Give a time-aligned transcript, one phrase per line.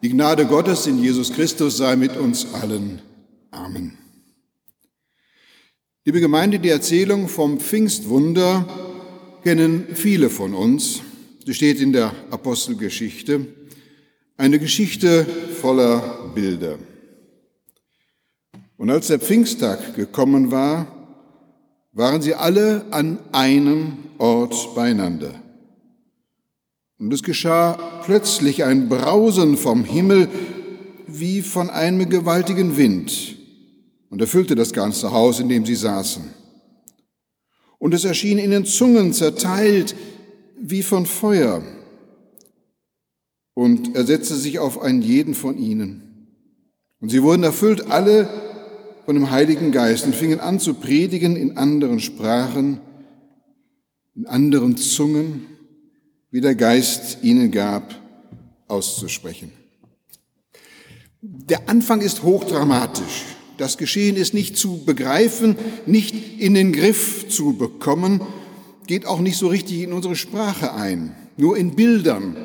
[0.00, 3.02] Die Gnade Gottes in Jesus Christus sei mit uns allen.
[3.50, 3.98] Amen.
[6.04, 8.64] Liebe Gemeinde, die Erzählung vom Pfingstwunder
[9.42, 11.00] kennen viele von uns.
[11.44, 13.46] Sie steht in der Apostelgeschichte.
[14.36, 15.26] Eine Geschichte
[15.60, 16.78] voller Bilder.
[18.76, 20.86] Und als der Pfingsttag gekommen war,
[21.90, 25.34] waren sie alle an einem Ort beieinander.
[27.00, 30.30] Und es geschah plötzlich ein Brausen vom Himmel
[31.06, 33.36] wie von einem gewaltigen Wind
[34.08, 36.22] und erfüllte das ganze Haus, in dem sie saßen.
[37.78, 39.94] Und es erschien ihnen Zungen zerteilt
[40.58, 41.62] wie von Feuer
[43.52, 46.28] und er setzte sich auf einen jeden von ihnen.
[47.00, 48.30] Und sie wurden erfüllt alle
[49.04, 52.80] von dem Heiligen Geist und fingen an zu predigen in anderen Sprachen,
[54.14, 55.57] in anderen Zungen
[56.30, 57.94] wie der Geist ihnen gab,
[58.66, 59.52] auszusprechen.
[61.20, 63.24] Der Anfang ist hochdramatisch.
[63.56, 68.20] Das Geschehen ist nicht zu begreifen, nicht in den Griff zu bekommen,
[68.86, 71.14] geht auch nicht so richtig in unsere Sprache ein.
[71.36, 72.36] Nur in Bildern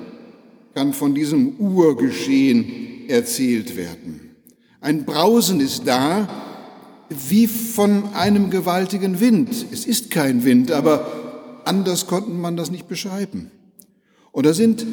[0.73, 4.35] kann von diesem Urgeschehen erzählt werden.
[4.81, 6.27] Ein Brausen ist da,
[7.09, 9.67] wie von einem gewaltigen Wind.
[9.72, 13.52] Es ist kein Wind, aber anders konnte man das nicht beschreiben.
[14.33, 14.85] Und da sind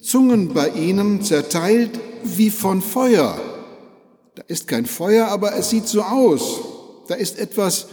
[0.00, 1.90] Zungen bei ihnen zerteilt
[2.24, 3.38] wie von Feuer.
[4.34, 6.60] Da ist kein Feuer, aber es sieht so aus.
[7.06, 7.88] Da ist etwas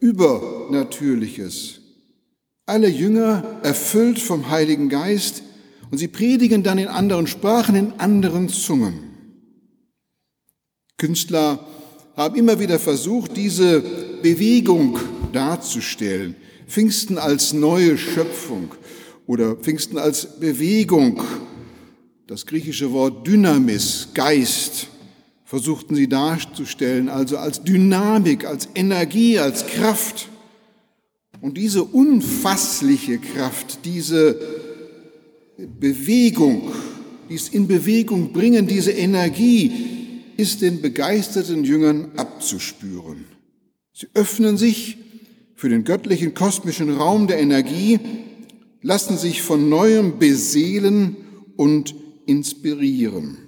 [0.00, 1.80] Übernatürliches.
[2.66, 5.42] Alle Jünger erfüllt vom Heiligen Geist
[5.92, 8.98] und sie predigen dann in anderen Sprachen, in anderen Zungen.
[10.98, 11.60] Künstler
[12.16, 13.80] haben immer wieder versucht, diese
[14.22, 14.98] Bewegung
[15.32, 16.34] darzustellen.
[16.66, 18.70] Pfingsten als neue Schöpfung
[19.26, 21.22] oder Pfingsten als Bewegung.
[22.26, 24.88] Das griechische Wort Dynamis, Geist,
[25.44, 30.28] versuchten sie darzustellen, also als Dynamik, als Energie, als Kraft.
[31.40, 34.40] Und diese unfassliche Kraft, diese
[35.78, 36.72] Bewegung,
[37.28, 39.72] dies in Bewegung bringen, diese Energie,
[40.36, 43.24] ist den begeisterten Jüngern abzuspüren.
[43.92, 44.98] Sie öffnen sich
[45.54, 47.98] für den göttlichen kosmischen Raum der Energie,
[48.82, 51.16] lassen sich von neuem beseelen
[51.56, 51.94] und
[52.26, 53.38] inspirieren.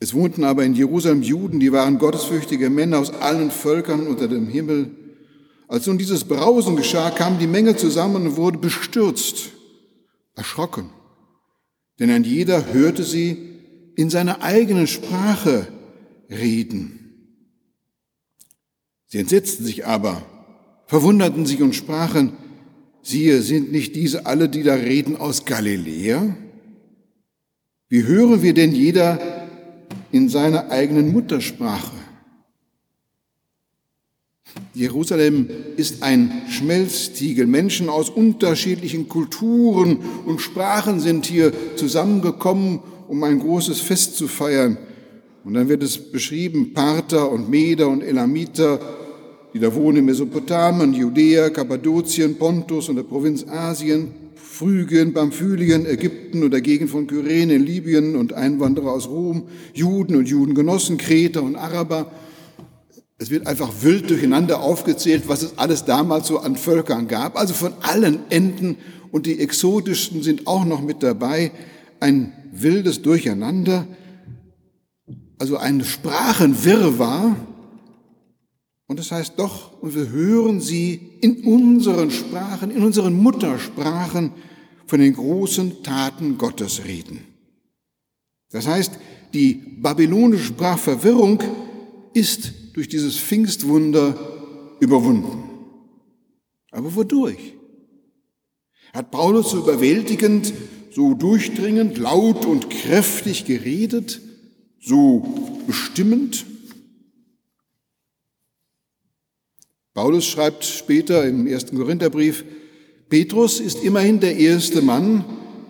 [0.00, 4.46] Es wohnten aber in Jerusalem Juden, die waren gottesfürchtige Männer aus allen Völkern unter dem
[4.46, 4.94] Himmel.
[5.66, 9.50] Als nun dieses Brausen geschah, kam die Menge zusammen und wurde bestürzt,
[10.36, 10.90] erschrocken.
[11.98, 13.48] Denn ein jeder hörte sie
[13.96, 15.66] in seiner eigenen Sprache
[16.30, 16.98] reden.
[19.06, 20.22] Sie entsetzten sich aber,
[20.86, 22.34] verwunderten sich und sprachen,
[23.02, 26.36] siehe, sind nicht diese alle, die da reden, aus Galiläa?
[27.88, 29.46] Wie hören wir denn jeder
[30.12, 31.96] in seiner eigenen Muttersprache?
[34.74, 37.46] Jerusalem ist ein Schmelztiegel.
[37.46, 44.76] Menschen aus unterschiedlichen Kulturen und Sprachen sind hier zusammengekommen, um ein großes Fest zu feiern.
[45.44, 48.97] Und dann wird es beschrieben, Parther und Meder und Elamiter,
[49.54, 54.12] die da wohnen in Mesopotamien, Judäa, Kappadokien, Pontus und der Provinz Asien,
[54.58, 60.28] Phrygien, Pamphylien, Ägypten und der Gegend von Kyrene, Libyen und Einwanderer aus Rom, Juden und
[60.28, 62.10] Judengenossen, Kreter und Araber.
[63.18, 67.38] Es wird einfach wild durcheinander aufgezählt, was es alles damals so an Völkern gab.
[67.38, 68.76] Also von allen Enden
[69.10, 71.52] und die exotischsten sind auch noch mit dabei.
[72.00, 73.86] Ein wildes Durcheinander,
[75.38, 77.36] also ein Sprachenwirrwarr.
[78.88, 84.32] Und das heißt doch, und wir hören sie in unseren Sprachen, in unseren Muttersprachen
[84.86, 87.20] von den großen Taten Gottes reden.
[88.50, 88.98] Das heißt,
[89.32, 91.40] die babylonische Sprachverwirrung
[92.14, 94.18] ist durch dieses Pfingstwunder
[94.80, 95.44] überwunden.
[96.72, 97.54] Aber wodurch?
[98.92, 100.52] Hat Paulus so überwältigend
[100.98, 104.20] so durchdringend, laut und kräftig geredet,
[104.80, 106.44] so bestimmend?
[109.98, 112.44] Paulus schreibt später im ersten Korintherbrief,
[113.08, 115.24] Petrus ist immerhin der erste Mann,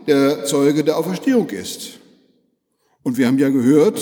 [0.06, 1.92] der Zeuge der Auferstehung ist.
[3.02, 3.98] Und wir haben ja gehört,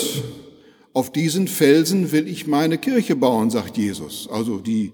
[0.92, 4.28] auf diesen Felsen will ich meine Kirche bauen, sagt Jesus.
[4.28, 4.92] Also die,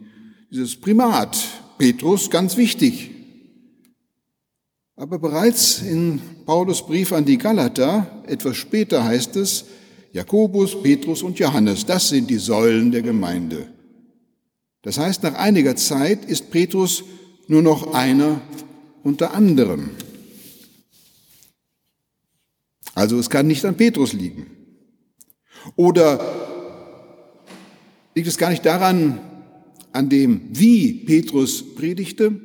[0.50, 1.38] dieses Primat,
[1.79, 3.12] Petrus, ganz wichtig.
[4.96, 9.64] Aber bereits in Paulus Brief an die Galater, etwas später heißt es,
[10.12, 13.73] Jakobus, Petrus und Johannes, das sind die Säulen der Gemeinde.
[14.82, 17.05] Das heißt, nach einiger Zeit ist Petrus
[17.46, 18.40] nur noch einer
[19.02, 19.90] unter anderen.
[22.94, 24.46] Also es kann nicht an Petrus liegen.
[25.76, 26.20] Oder
[28.14, 29.20] liegt es gar nicht daran,
[29.93, 32.40] an dem, wie Petrus predigte,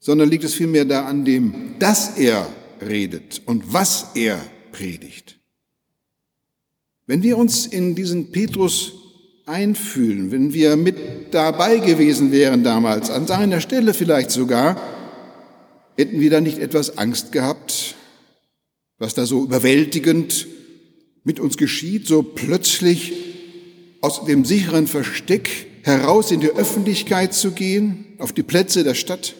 [0.00, 2.46] sondern liegt es vielmehr da an dem, dass er
[2.80, 4.38] redet und was er
[4.72, 5.40] predigt.
[7.06, 9.03] Wenn wir uns in diesen Petrus
[9.46, 10.96] einfühlen, wenn wir mit
[11.32, 14.80] dabei gewesen wären damals, an seiner Stelle vielleicht sogar,
[15.96, 17.94] hätten wir da nicht etwas Angst gehabt,
[18.98, 20.46] was da so überwältigend
[21.24, 23.12] mit uns geschieht, so plötzlich
[24.00, 25.48] aus dem sicheren Versteck
[25.82, 29.34] heraus in die Öffentlichkeit zu gehen, auf die Plätze der Stadt?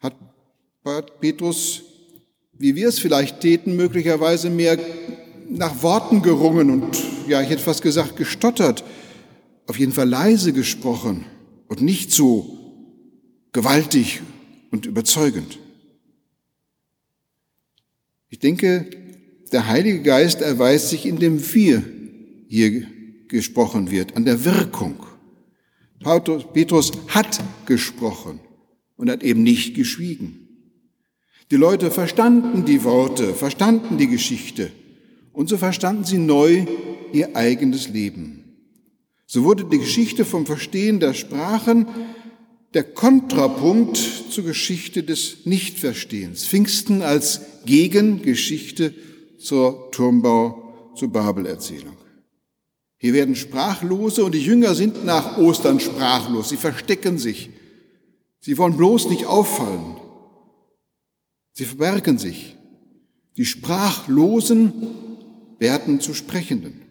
[0.00, 1.82] Hat Petrus,
[2.52, 4.78] wie wir es vielleicht täten, möglicherweise mehr
[5.56, 8.84] nach Worten gerungen und, ja, ich hätte fast gesagt, gestottert,
[9.66, 11.24] auf jeden Fall leise gesprochen
[11.68, 12.58] und nicht so
[13.52, 14.22] gewaltig
[14.70, 15.58] und überzeugend.
[18.28, 18.88] Ich denke,
[19.52, 21.82] der Heilige Geist erweist sich in dem Wir
[22.48, 22.86] hier
[23.28, 24.96] gesprochen wird, an der Wirkung.
[26.52, 28.40] Petrus hat gesprochen
[28.96, 30.48] und hat eben nicht geschwiegen.
[31.50, 34.72] Die Leute verstanden die Worte, verstanden die Geschichte
[35.32, 36.66] und so verstanden sie neu
[37.12, 38.42] ihr eigenes Leben.
[39.26, 41.86] So wurde die Geschichte vom Verstehen der Sprachen
[42.74, 46.46] der Kontrapunkt zur Geschichte des Nichtverstehens.
[46.46, 48.94] Pfingsten als Gegengeschichte
[49.38, 51.96] zur Turmbau, zur Babelerzählung.
[52.98, 56.50] Hier werden Sprachlose und die Jünger sind nach Ostern sprachlos.
[56.50, 57.50] Sie verstecken sich.
[58.40, 59.96] Sie wollen bloß nicht auffallen.
[61.52, 62.56] Sie verbergen sich.
[63.36, 64.72] Die Sprachlosen
[65.62, 66.82] werden zu Sprechenden.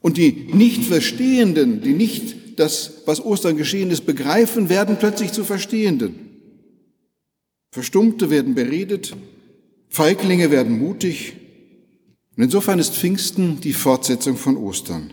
[0.00, 6.14] Und die Nichtverstehenden, die nicht das, was Ostern geschehen ist, begreifen, werden plötzlich zu Verstehenden.
[7.72, 9.14] Verstummte werden beredet,
[9.88, 11.34] Feiglinge werden mutig.
[12.36, 15.12] Und insofern ist Pfingsten die Fortsetzung von Ostern.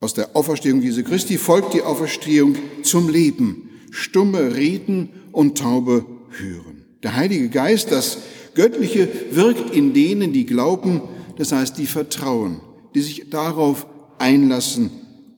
[0.00, 3.70] Aus der Auferstehung Jesu Christi folgt die Auferstehung zum Leben.
[3.90, 6.86] Stumme reden und taube hören.
[7.02, 8.18] Der Heilige Geist, das
[8.54, 11.02] Göttliche, wirkt in denen, die glauben,
[11.36, 12.60] das heißt, die vertrauen,
[12.94, 13.86] die sich darauf
[14.18, 14.90] einlassen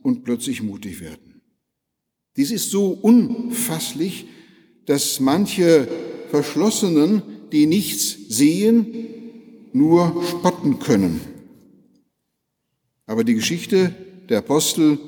[0.02, 1.42] und plötzlich mutig werden.
[2.36, 4.26] Dies ist so unfasslich,
[4.86, 5.86] dass manche
[6.30, 7.22] Verschlossenen,
[7.52, 9.08] die nichts sehen,
[9.72, 11.20] nur spotten können.
[13.06, 13.94] Aber die Geschichte
[14.28, 14.98] der Apostel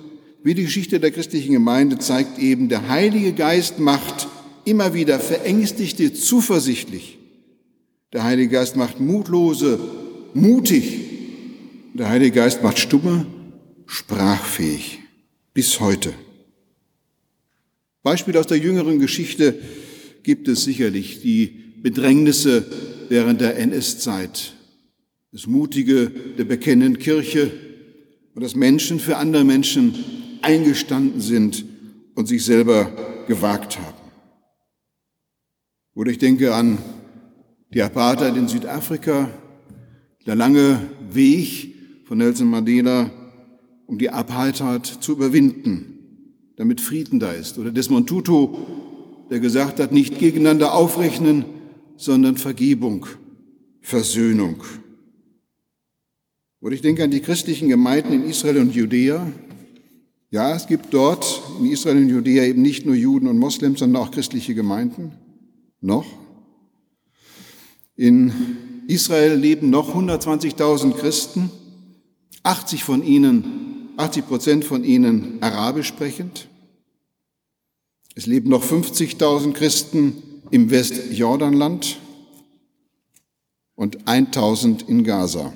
[0.45, 4.29] wie die Geschichte der christlichen Gemeinde zeigt eben, der Heilige Geist macht
[4.67, 7.19] immer wieder Verängstigte zuversichtlich.
[8.15, 9.77] Der Heilige Geist macht Mutlose
[10.35, 11.01] mutig.
[11.95, 13.27] Der Heilige Geist macht Stumme
[13.87, 15.01] sprachfähig.
[15.53, 16.15] Bis heute.
[18.05, 19.59] Beispiele aus der jüngeren Geschichte
[20.23, 21.23] gibt es sicherlich.
[21.23, 22.65] Die Bedrängnisse
[23.09, 24.53] während der NS-Zeit.
[25.33, 26.09] Das Mutige
[26.39, 27.51] der bekennenden Kirche,
[28.37, 31.65] und dass Menschen für andere Menschen eingestanden sind
[32.15, 32.93] und sich selber
[33.27, 33.97] gewagt haben.
[35.95, 36.79] Oder ich denke an
[37.75, 39.29] die Apartheid in Südafrika,
[40.27, 40.81] der lange
[41.11, 41.75] Weg
[42.05, 43.11] von Nelson Mandela,
[43.87, 45.99] um die Apartheid zu überwinden,
[46.57, 47.59] damit Frieden da ist.
[47.59, 48.57] Oder Desmond Tutu,
[49.29, 51.45] der gesagt hat, nicht gegeneinander aufrechnen,
[51.97, 53.07] sondern Vergebung,
[53.81, 54.63] Versöhnung.
[56.61, 59.27] Oder ich denke an die christlichen Gemeinden in Israel und Judäa.
[60.31, 64.03] Ja, es gibt dort in Israel und Judäa eben nicht nur Juden und Moslems, sondern
[64.03, 65.13] auch christliche Gemeinden.
[65.81, 66.24] Noch.
[67.97, 71.51] In Israel leben noch 120.000 Christen,
[72.43, 76.49] 80 von ihnen, 80 Prozent von ihnen arabisch sprechend.
[78.17, 81.99] Es leben noch 50.000 Christen im Westjordanland
[83.77, 85.53] und 1.000 in Gaza.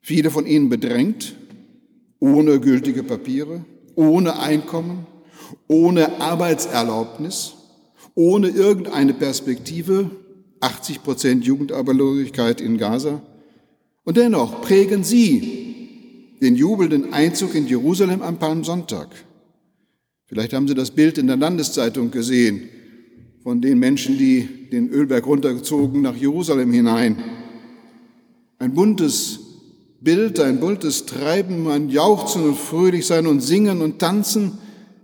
[0.00, 1.34] Viele von ihnen bedrängt,
[2.18, 5.06] ohne gültige Papiere, ohne Einkommen,
[5.68, 7.54] ohne Arbeitserlaubnis,
[8.14, 10.10] ohne irgendeine Perspektive,
[10.60, 13.22] 80 Prozent Jugendarbeitslosigkeit in Gaza.
[14.04, 15.66] Und dennoch prägen sie
[16.40, 19.08] den jubelnden Einzug in Jerusalem am Palmsonntag.
[20.26, 22.68] Vielleicht haben Sie das Bild in der Landeszeitung gesehen
[23.42, 27.16] von den Menschen, die den Ölberg runtergezogen nach Jerusalem hinein.
[28.58, 29.38] Ein buntes
[30.00, 34.58] Bild, ein buntes Treiben, ein Jauchzen und fröhlich sein und singen und tanzen,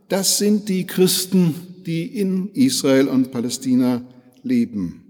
[0.09, 1.54] das sind die Christen,
[1.87, 4.02] die in Israel und Palästina
[4.42, 5.01] leben.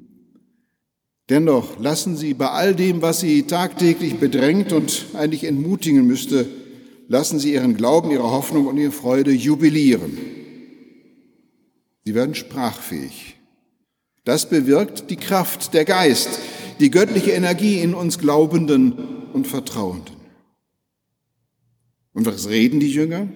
[1.32, 6.44] Dennoch lassen Sie bei all dem, was Sie tagtäglich bedrängt und eigentlich entmutigen müsste,
[7.08, 10.18] lassen Sie Ihren Glauben, Ihre Hoffnung und Ihre Freude jubilieren.
[12.04, 13.36] Sie werden sprachfähig.
[14.24, 16.28] Das bewirkt die Kraft, der Geist,
[16.80, 18.92] die göttliche Energie in uns Glaubenden
[19.32, 20.16] und Vertrauenden.
[22.12, 23.26] Und was reden die Jünger?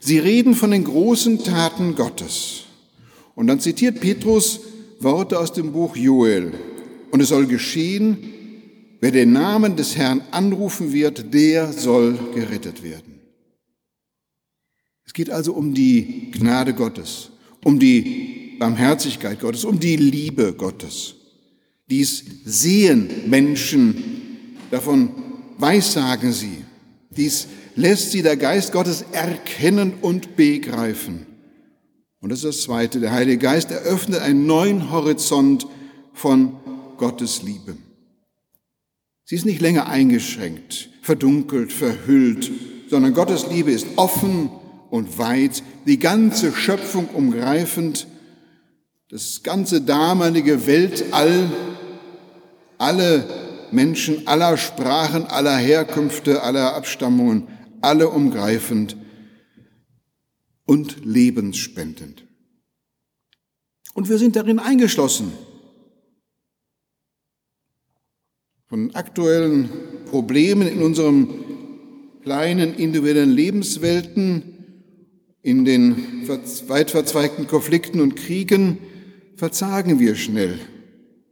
[0.00, 2.64] Sie reden von den großen Taten Gottes.
[3.34, 4.60] Und dann zitiert Petrus
[5.02, 6.52] Worte aus dem Buch Joel.
[7.10, 8.18] Und es soll geschehen,
[9.00, 13.20] wer den Namen des Herrn anrufen wird, der soll gerettet werden.
[15.04, 17.30] Es geht also um die Gnade Gottes,
[17.64, 21.16] um die Barmherzigkeit Gottes, um die Liebe Gottes.
[21.90, 25.10] Dies sehen Menschen, davon
[25.58, 26.64] weissagen sie.
[27.10, 31.26] Dies lässt sie der Geist Gottes erkennen und begreifen.
[32.22, 33.00] Und das ist das Zweite.
[33.00, 35.66] Der Heilige Geist eröffnet einen neuen Horizont
[36.14, 36.54] von
[36.96, 37.76] Gottes Liebe.
[39.24, 42.50] Sie ist nicht länger eingeschränkt, verdunkelt, verhüllt,
[42.88, 44.50] sondern Gottes Liebe ist offen
[44.90, 48.06] und weit, die ganze Schöpfung umgreifend,
[49.10, 51.50] das ganze damalige Weltall,
[52.78, 53.24] alle
[53.72, 57.48] Menschen aller Sprachen, aller Herkünfte, aller Abstammungen,
[57.80, 58.96] alle umgreifend
[60.72, 62.26] und lebensspendend.
[63.92, 65.30] Und wir sind darin eingeschlossen.
[68.68, 69.68] Von aktuellen
[70.06, 71.28] Problemen in unserem
[72.22, 74.44] kleinen individuellen Lebenswelten,
[75.42, 76.26] in den
[76.68, 78.78] weit verzweigten Konflikten und Kriegen
[79.36, 80.58] verzagen wir schnell.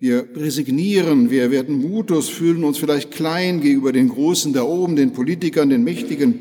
[0.00, 5.14] Wir resignieren, wir werden mutlos, fühlen uns vielleicht klein gegenüber den Großen da oben, den
[5.14, 6.40] Politikern, den Mächtigen.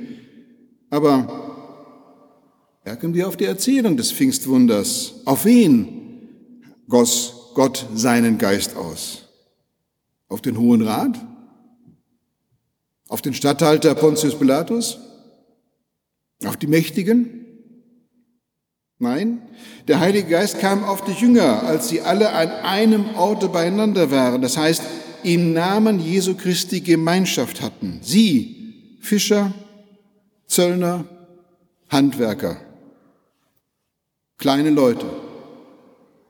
[0.89, 1.48] Aber
[2.85, 5.15] merken wir auf die Erzählung des Pfingstwunders.
[5.25, 5.99] Auf wen
[6.87, 9.27] goss Gott seinen Geist aus?
[10.27, 11.19] Auf den Hohen Rat?
[13.07, 14.97] Auf den Statthalter Pontius Pilatus?
[16.45, 17.45] Auf die Mächtigen?
[18.97, 19.41] Nein,
[19.87, 24.41] der Heilige Geist kam auf die Jünger, als sie alle an einem Orte beieinander waren.
[24.41, 24.83] Das heißt,
[25.23, 27.99] im Namen Jesu Christi Gemeinschaft hatten.
[28.01, 29.53] Sie, Fischer,
[30.47, 31.05] Zöllner,
[31.89, 32.68] Handwerker
[34.39, 35.05] kleine Leute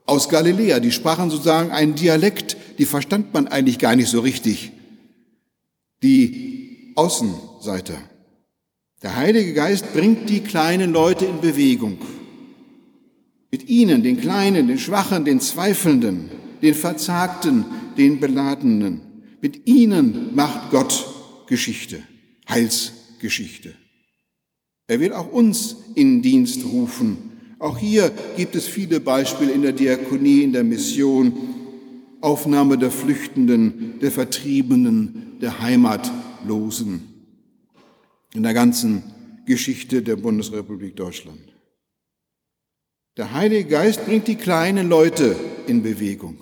[0.04, 4.72] aus Galiläa, die sprachen sozusagen einen Dialekt, die verstand man eigentlich gar nicht so richtig.
[6.02, 7.96] Die Außenseiter.
[9.02, 11.98] Der Heilige Geist bringt die kleinen Leute in Bewegung.
[13.52, 17.64] Mit ihnen, den Kleinen, den Schwachen, den Zweifelnden, den Verzagten,
[17.96, 19.02] den Beladenen.
[19.40, 21.06] Mit ihnen macht Gott
[21.46, 22.02] Geschichte,
[22.48, 23.74] Heilsgeschichte.
[24.88, 27.29] Er will auch uns in Dienst rufen
[27.60, 31.34] auch hier gibt es viele Beispiele in der Diakonie, in der Mission,
[32.22, 37.02] Aufnahme der Flüchtenden, der Vertriebenen, der Heimatlosen,
[38.34, 39.02] in der ganzen
[39.44, 41.40] Geschichte der Bundesrepublik Deutschland.
[43.18, 45.36] Der Heilige Geist bringt die kleinen Leute
[45.66, 46.38] in Bewegung.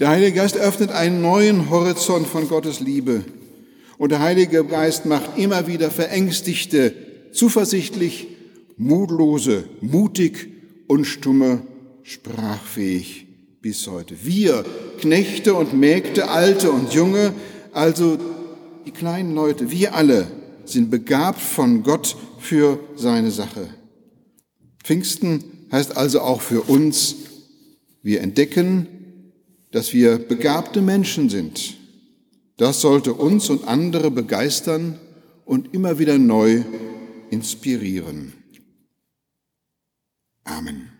[0.00, 3.24] Der Heilige Geist öffnet einen neuen Horizont von Gottes Liebe.
[3.96, 6.94] Und der Heilige Geist macht immer wieder Verängstigte
[7.32, 8.26] zuversichtlich
[8.82, 10.48] Mutlose, mutig
[10.88, 11.62] und stumme,
[12.02, 13.26] sprachfähig
[13.60, 14.16] bis heute.
[14.24, 14.64] Wir,
[15.00, 17.32] Knechte und Mägde, Alte und Junge,
[17.72, 18.18] also
[18.84, 20.26] die kleinen Leute, wir alle
[20.64, 23.68] sind begabt von Gott für seine Sache.
[24.82, 27.16] Pfingsten heißt also auch für uns,
[28.02, 28.88] wir entdecken,
[29.70, 31.76] dass wir begabte Menschen sind.
[32.56, 34.98] Das sollte uns und andere begeistern
[35.44, 36.62] und immer wieder neu
[37.30, 38.41] inspirieren.
[40.46, 40.91] Amen.